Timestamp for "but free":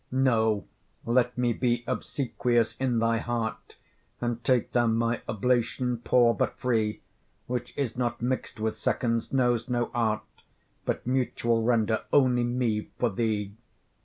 6.33-7.01